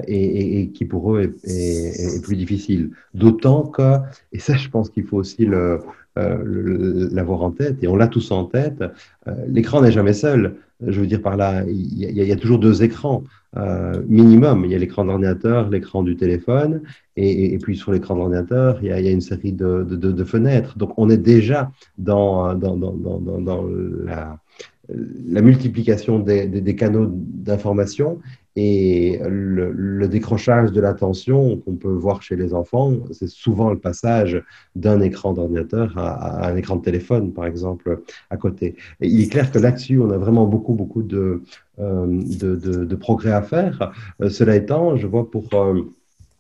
[0.07, 2.91] et, et, qui pour eux est, est, est plus difficile.
[3.15, 3.97] D'autant que,
[4.33, 5.81] et ça je pense qu'il faut aussi le,
[6.19, 8.83] euh, l'avoir en tête, et on l'a tous en tête.
[9.27, 10.57] Euh, l'écran n'est jamais seul.
[10.85, 13.25] Je veux dire par là, il y, a, toujours deux écrans
[13.57, 14.65] euh, minimum.
[14.65, 16.83] Il y a l'écran d'ordinateur, l'écran du téléphone,
[17.17, 20.79] et, puis sur l'écran d'ordinateur, il, y a une série de, fenêtres.
[20.79, 23.67] Donc on est déjà dans, dans,
[24.05, 28.21] la, multiplication des canaux d'information
[28.61, 34.43] et le, décrochage de l'attention qu'on peut voir chez les enfants, c'est souvent le passage
[34.75, 38.75] d'un écran d'ordinateur à, un écran de téléphone, par exemple, à côté.
[39.01, 41.43] Il est clair que là-dessus, on a vraiment beaucoup, beaucoup de,
[41.79, 43.93] euh, de, progrès à faire.
[44.21, 45.55] Euh, cela étant, je vois pour...
[45.55, 45.95] Euh,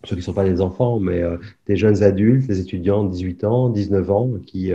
[0.04, 1.24] ceux qui ne sont pas des enfants, mais
[1.66, 4.70] des jeunes adultes, des étudiants de 18 ans, 19 ans, qui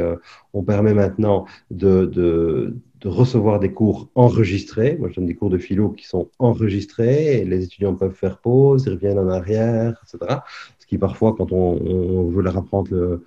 [0.53, 4.95] ont permis maintenant de, de de recevoir des cours enregistrés.
[4.97, 8.85] Moi, je donne des cours de philo qui sont enregistrés les étudiants peuvent faire pause,
[8.87, 10.39] ils reviennent en arrière, etc.
[10.79, 13.23] Ce qui, parfois, quand on, veut leur apprendre le,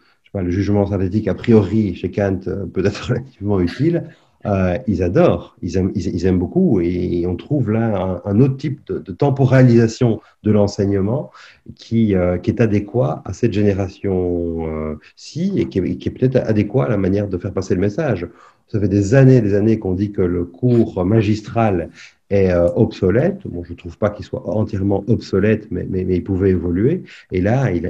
[0.50, 4.04] jugement synthétique a priori chez Kant, euh, peut être relativement utile.
[4.44, 10.20] Euh, ils adorent, ils aiment, beaucoup et on trouve là un, autre type de, temporalisation
[10.44, 11.32] de l'enseignement
[11.74, 17.26] qui, euh, est adéquat à cette génération-ci et qui est peut-être adéquat à la manière
[17.28, 18.28] de faire passer le message.
[18.68, 21.90] Ça fait des années des années qu'on dit que le cours magistral
[22.30, 23.46] est euh, obsolète.
[23.46, 27.04] Bon, je ne trouve pas qu'il soit entièrement obsolète, mais, il pouvait évoluer.
[27.30, 27.86] Et là, il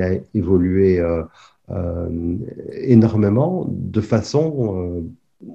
[0.00, 1.22] a évolué euh,
[1.70, 2.36] euh,
[2.72, 5.04] énormément de façon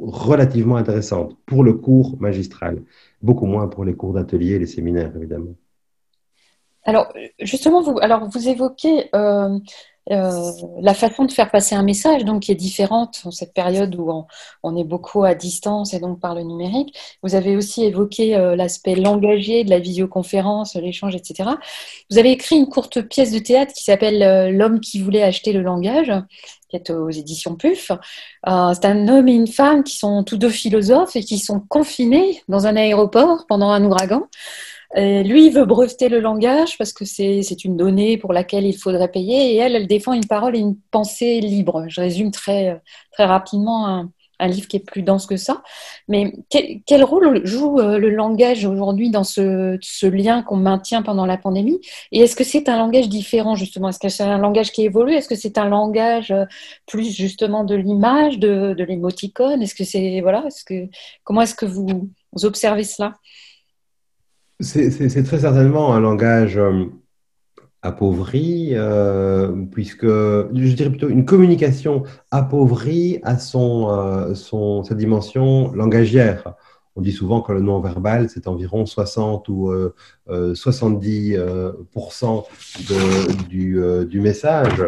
[0.02, 2.82] relativement intéressante pour le cours magistral.
[3.22, 5.56] Beaucoup moins pour les cours d'atelier et les séminaires, évidemment.
[6.86, 9.10] Alors, justement, vous, alors, vous évoquez
[10.12, 13.96] euh, la façon de faire passer un message, donc qui est différente en cette période
[13.96, 14.26] où
[14.62, 16.98] on, est beaucoup à distance et donc par le numérique.
[17.24, 21.52] Vous avez aussi évoqué euh, l'aspect langagier de la visioconférence, l'échange, etc.
[22.12, 25.54] Vous avez écrit une courte pièce de théâtre qui s'appelle euh, L'homme qui voulait acheter
[25.54, 26.12] le langage,
[26.70, 27.92] qui est aux éditions PUF.
[28.46, 32.42] C'est un homme et une femme qui sont tous deux philosophes et qui sont confinés
[32.50, 34.28] dans un aéroport pendant un ouragan.
[34.96, 39.12] Et lui, veut breveter le langage parce que c'est une donnée pour laquelle il faudrait
[39.12, 39.54] payer.
[39.54, 41.86] Et elle, elle défend une parole et une pensée libre.
[41.88, 45.64] Je résume très, très rapidement un, un livre qui est plus dense que ça.
[46.08, 51.02] Mais quel, quel rôle joue euh, le langage aujourd'hui dans ce, ce lien qu'on maintient
[51.02, 51.80] pendant la pandémie?
[52.12, 53.90] Et est-ce que c'est un langage différent justement?
[53.90, 55.14] Est-ce que c'est un langage qui évolue?
[55.14, 56.46] Est-ce que c'est un langage euh,
[56.86, 59.62] plus justement de l'image, de, de l'émoticône?
[59.62, 60.88] Est-ce que c'est voilà est-ce que
[61.24, 62.10] comment est-ce que vous
[62.44, 63.16] observez cela?
[64.60, 66.86] C'est très certainement un langage euh,
[67.84, 75.72] appauvri, euh, puisque je dirais plutôt une communication appauvrie à son, euh, son, sa dimension
[75.74, 76.56] langagière.
[76.96, 79.94] On dit souvent que le non-verbal, c'est environ 60 ou euh,
[80.30, 81.74] 70% euh,
[82.88, 84.84] de, du, du, message.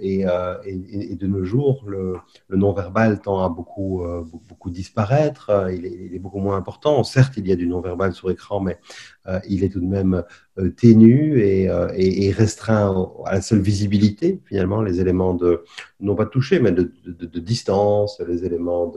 [0.00, 2.16] Et, et, et, de nos jours, le,
[2.50, 4.04] non-verbal tend à beaucoup,
[4.48, 5.68] beaucoup disparaître.
[5.72, 7.02] Il est, beaucoup moins important.
[7.04, 8.78] Certes, il y a du non-verbal sur écran, mais
[9.26, 10.22] euh, il est tout de même
[10.58, 11.88] euh, ténu et, euh,
[12.36, 15.64] restreint à la seule visibilité, finalement, les éléments de,
[16.00, 16.90] non pas de toucher, mais de
[17.40, 18.92] distance, les éléments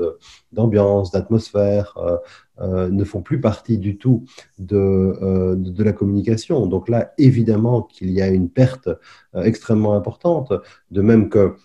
[0.52, 1.98] d'ambiance, d'atmosphère,
[2.60, 4.26] euh, ne font plus partie du tout
[4.60, 6.67] de, de, la communication.
[6.67, 8.89] Donc là, évidemment qu'il y a une perte
[9.36, 10.54] extrêmement importante,
[10.91, 11.56] de même que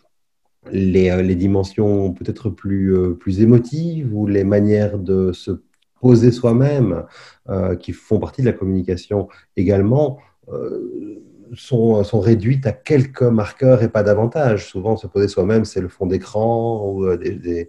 [0.71, 5.63] les, dimensions peut-être plus, plus émotives ou les manières de se
[6.03, 7.05] poser soi-même,
[7.49, 10.19] euh, qui font partie de la communication également,
[10.53, 11.23] euh,
[11.55, 14.67] sont, réduites à quelques marqueurs et pas davantage.
[14.67, 17.69] Souvent, se poser soi-même, c'est le fond d'écran ou euh, des,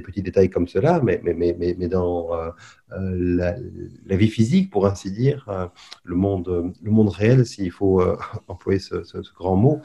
[0.00, 1.18] petits détails comme cela, mais,
[1.88, 2.50] dans euh,
[2.90, 3.56] la,
[4.06, 5.66] la, vie physique, pour ainsi dire, euh,
[6.04, 8.02] le, monde, le monde réel, s'il faut
[8.48, 9.02] employer ce,
[9.36, 9.80] grand mot,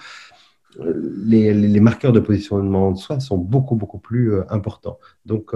[0.79, 4.97] les, les, marqueurs de positionnement de soi sont beaucoup, beaucoup plus importants.
[5.25, 5.53] Donc,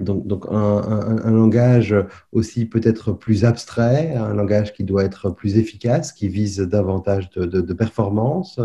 [0.00, 1.94] donc, donc un, un, un, langage
[2.32, 7.44] aussi peut-être plus abstrait, un langage qui doit être plus efficace, qui vise davantage de,
[7.44, 8.60] de, de performance,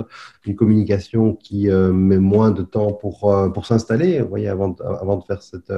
[0.45, 4.21] une communication qui euh, met moins de temps pour, euh, pour s'installer.
[4.21, 5.73] Vous voyez, avant, avant de faire cette,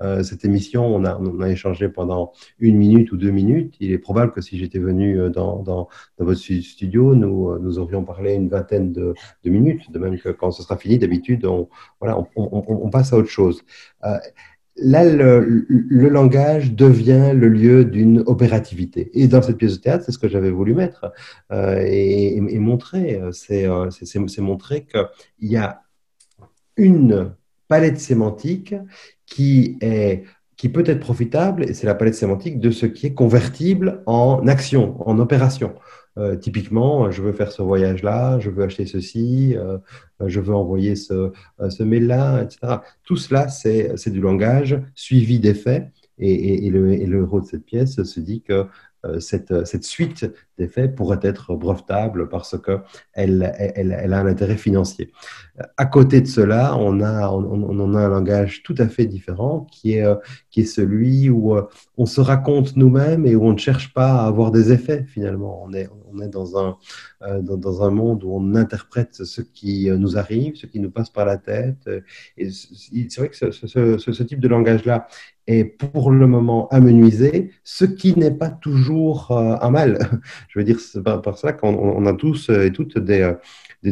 [0.00, 3.74] euh, cette émission, on a, on a échangé pendant une minute ou deux minutes.
[3.80, 5.88] Il est probable que si j'étais venu dans, dans,
[6.18, 9.14] dans, votre studio, nous, nous aurions parlé une vingtaine de,
[9.44, 11.68] de minutes, de même que quand ce sera fini, d'habitude, on,
[12.00, 13.62] voilà, on, on, on, passe à autre chose.
[14.04, 14.18] Euh,
[14.76, 19.10] là, le, langage devient le lieu d'une opérativité.
[19.14, 21.12] Et dans cette pièce de théâtre, c'est ce que j'avais voulu mettre
[21.52, 23.20] euh, et, montrer.
[23.32, 23.88] C'est euh,
[24.38, 25.82] montrer qu'il y a
[26.76, 27.34] une
[27.68, 28.74] palette sémantique
[29.26, 29.78] qui
[30.72, 34.96] peut être profitable, et c'est la palette sémantique de ce qui est convertible en action,
[35.08, 35.74] en opération.
[36.16, 39.78] Euh, typiquement, je veux faire ce voyage-là, je veux acheter ceci, euh,
[40.24, 42.78] je veux envoyer ce, euh, ce mail-là, etc.
[43.02, 45.88] Tout cela, c'est du langage suivi des faits.
[46.18, 48.66] Et, et, le, le, héros de cette pièce se dit que
[49.04, 54.26] euh, cette, cette, suite des faits pourrait être brevetable parce qu'elle elle, elle, a un
[54.26, 55.12] intérêt financier.
[55.76, 59.94] À côté de cela, on, a, on, a un langage tout à fait différent qui
[59.94, 60.06] est,
[60.54, 61.56] qui est celui où
[61.96, 65.64] on se raconte nous-mêmes et où on ne cherche pas à avoir des effets finalement.
[65.64, 66.76] On est, on est dans un,
[67.22, 70.92] euh, dans, un monde où on interprète ce qui euh, nous arrive, ce qui nous
[70.92, 71.90] passe par la tête.
[72.38, 73.50] Et c'est vrai que ce,
[73.98, 75.08] ce, type de langage-là
[75.48, 79.98] est pour le moment amenuisé, ce qui n'est pas toujours euh, un mal.
[80.48, 83.34] Je veux dire, par, par ça qu'on on a tous et toutes des, euh,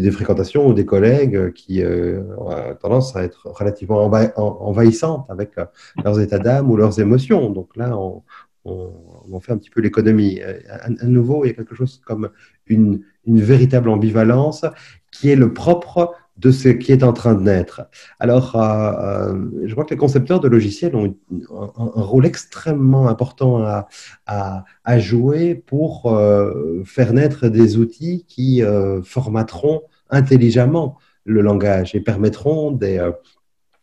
[0.01, 5.67] des, fréquentations ou des collègues qui euh, ont tendance à être relativement envahissantes avec euh,
[6.05, 7.51] leurs états d'âme ou leurs émotions.
[7.51, 8.23] Donc là, on,
[8.65, 10.41] on, fait un petit peu l'économie.
[10.41, 12.31] À, à, nouveau, il y a quelque chose comme
[12.67, 14.65] une véritable ambivalence
[15.11, 17.83] qui est le propre de ce qui est en train de naître.
[18.19, 18.93] Alors, euh,
[19.33, 23.85] euh, je crois que les concepteurs de logiciels ont un, rôle extrêmement important
[24.27, 28.63] à, jouer pour euh, faire naître des outils qui
[29.05, 33.11] formateront intelligemment le langage et permettront des,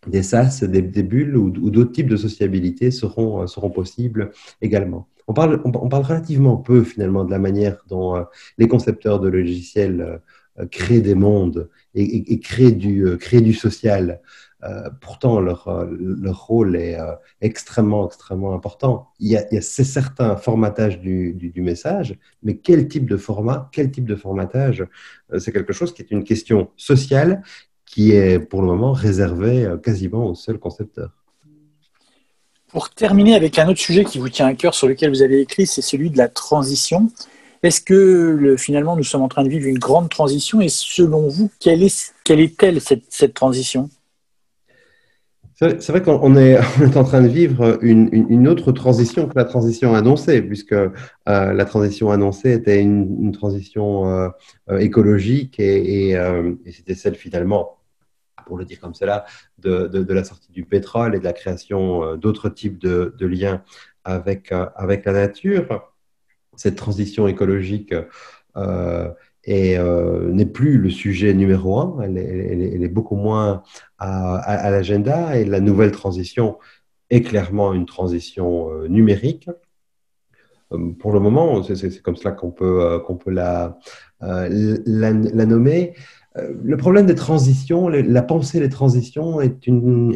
[0.08, 5.08] des SAS, des, bulles ou, d'autres types de sociabilité seront, seront possibles également.
[5.28, 8.26] On parle, on, parle relativement peu finalement de la manière dont
[8.58, 10.22] les concepteurs de logiciels
[10.72, 14.22] créent des mondes et, créer, euh, créer du social.
[15.02, 15.66] pourtant, leur,
[16.48, 16.98] rôle est
[17.42, 19.08] extrêmement, extrêmement important.
[19.20, 22.88] Il y a, il y a c'est certain formatage du, du, du, message, mais quel
[22.88, 24.86] type de format, quel type de formatage,
[25.38, 27.42] c'est quelque chose qui est une question sociale
[27.86, 31.20] qui est pour le moment réservée quasiment au seul concepteur.
[32.70, 35.42] Pour terminer avec un autre sujet qui vous tient à cœur, sur lequel vous avez
[35.42, 37.10] écrit, c'est celui de la transition.
[37.64, 41.28] Est-ce que le, finalement nous sommes en train de vivre une grande transition et selon
[41.28, 43.90] vous, quelle est, quelle est-elle cette, transition?
[45.56, 46.58] C'est vrai qu'on est,
[46.96, 50.90] en train de vivre une, autre transition que la transition annoncée, puisque euh,
[51.26, 54.30] la transition annoncée était une, transition euh,
[54.80, 57.80] écologique et, euh, c'était celle finalement
[58.50, 59.26] pour le dire comme cela,
[59.60, 63.64] de, la sortie du pétrole et de la création euh, d'autres types de, liens
[64.08, 64.20] euh,
[64.76, 65.89] avec la nature.
[66.60, 67.96] Cette transition écologique
[68.58, 69.10] euh,
[69.48, 73.64] euh, n'est plus le sujet numéro un, elle est, beaucoup moins
[73.98, 76.58] à, l'agenda et la nouvelle transition
[77.10, 79.50] est clairement une transition numérique.
[81.00, 83.00] Pour le moment, c'est comme cela qu'on peut,
[83.32, 83.78] la,
[85.46, 85.94] nommer.
[86.40, 90.14] Euh, le problème des transitions, la pensée des transitions est une,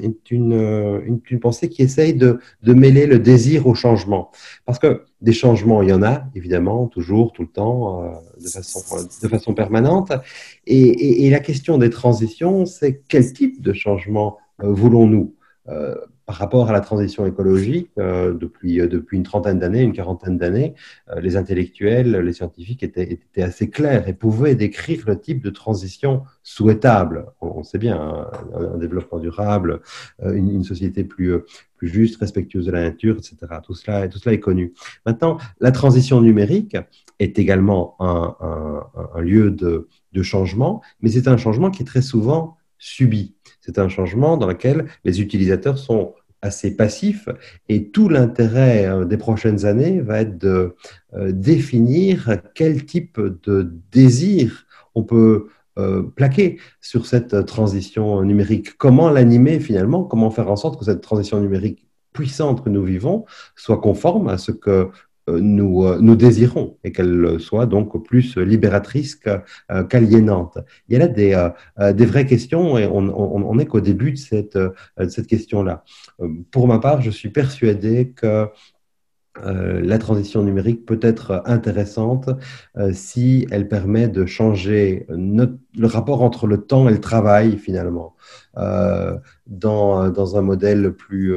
[0.54, 4.32] euh, pensée qui essaye de, mêler le désir au changement.
[4.66, 8.10] Parce que des changements, il y en a, évidemment, toujours, tout le temps, euh,
[8.40, 10.12] de, façon, permanente.
[10.68, 15.34] Et, la question des transitions, c'est quel type de changement voulons-nous?
[16.26, 20.38] Par rapport à la transition écologique, euh, depuis, euh, depuis une trentaine d'années, une quarantaine
[20.38, 20.74] d'années,
[21.10, 25.50] euh, les intellectuels, les scientifiques étaient, étaient, assez clairs et pouvaient décrire le type de
[25.50, 27.26] transition souhaitable.
[27.42, 29.82] On, sait bien, hein, un, développement durable,
[30.24, 31.34] une, une, société plus,
[31.76, 33.38] plus juste, respectueuse de la nature, etc.
[33.62, 34.74] Tout cela, tout cela est connu.
[35.06, 36.78] Maintenant, la transition numérique
[37.20, 41.86] est également un, un, un lieu de, de changement, mais c'est un changement qui est
[41.86, 43.36] très souvent subi.
[43.66, 47.30] C'est un changement dans lequel les utilisateurs sont assez passifs
[47.70, 50.76] et tout l'intérêt euh, des prochaines années va être de
[51.14, 55.48] euh, définir quel type de désir on peut
[55.80, 58.78] euh, plaquer sur cette transition numérique.
[58.78, 60.04] Comment l'animer finalement?
[60.04, 64.38] Comment faire en sorte que cette transition numérique puissante que nous vivons soit conforme à
[64.38, 64.90] ce que
[65.28, 70.58] nous, euh, nous désirons et qu'elle soit donc plus libératrice euh, qu'aliénante.
[70.88, 71.50] Il y a là des,
[71.94, 75.84] des vraies questions et on n'est qu'au début de cette, de cette question-là.
[76.52, 78.48] Pour ma part, je suis persuadé que
[79.40, 82.30] euh, la transition numérique peut être intéressante
[82.78, 88.16] euh, si elle permet de changer le rapport entre le temps et le travail finalement.
[88.58, 89.18] Euh,
[89.48, 91.34] dans, un modèle plus,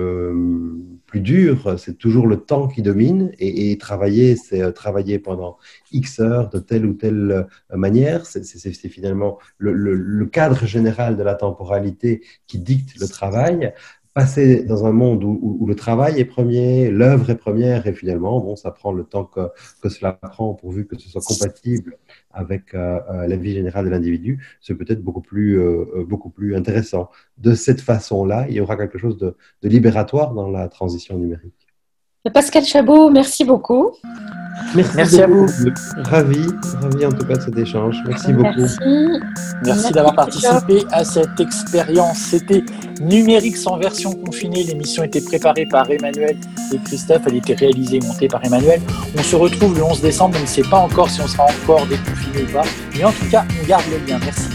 [1.07, 5.57] plus dur, c'est toujours le temps qui domine et, travailler, c'est travailler pendant
[5.91, 8.27] X heures de telle ou telle manière.
[8.27, 8.43] C'est
[8.89, 13.73] finalement le, le, le, cadre général de la temporalité qui dicte le travail
[14.17, 18.57] passer dans un monde où, le travail est premier, l'œuvre est première, et finalement, bon,
[18.57, 21.99] ça prend le temps que, cela prend pourvu que ce soit compatible
[22.31, 26.57] avec euh, euh la vie générale de l'individu, c'est peut-être beaucoup plus, euh, beaucoup plus
[26.57, 27.11] intéressant.
[27.37, 31.66] De cette façon-là, il y aura quelque chose de libératoire dans la transition numérique.
[32.33, 33.93] Pascal Chabot, merci beaucoup.
[34.75, 35.47] Merci, merci à vous.
[36.05, 36.47] Ravi,
[36.81, 38.03] ravi en tout cas de cet échange.
[38.07, 38.61] Merci, beaucoup.
[38.61, 38.79] Merci,
[39.65, 42.19] merci d'avoir participé à cette expérience.
[42.19, 42.65] C'était
[43.01, 44.65] Numérique sans version confinée.
[44.65, 46.37] L'émission était préparée par Emmanuel
[46.73, 47.23] et Christophe.
[47.27, 48.81] Elle était réalisée et montée par Emmanuel.
[49.17, 50.37] On se retrouve le 11 décembre.
[50.39, 52.65] On ne sait pas encore si on sera encore déconfiné ou pas.
[52.97, 54.19] Mais en tout cas, on garde le lien.
[54.25, 54.49] Merci.